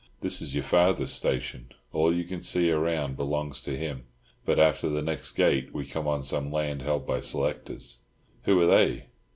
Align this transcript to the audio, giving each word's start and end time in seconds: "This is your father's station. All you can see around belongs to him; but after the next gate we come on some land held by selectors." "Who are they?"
"This 0.21 0.41
is 0.41 0.55
your 0.55 0.63
father's 0.63 1.13
station. 1.13 1.69
All 1.93 2.11
you 2.11 2.23
can 2.23 2.41
see 2.41 2.71
around 2.71 3.15
belongs 3.15 3.61
to 3.61 3.77
him; 3.77 4.05
but 4.45 4.57
after 4.59 4.89
the 4.89 5.03
next 5.03 5.33
gate 5.33 5.71
we 5.75 5.85
come 5.85 6.07
on 6.07 6.23
some 6.23 6.51
land 6.51 6.81
held 6.81 7.05
by 7.05 7.19
selectors." 7.19 7.99
"Who 8.45 8.59
are 8.63 8.67
they?" 8.67 9.05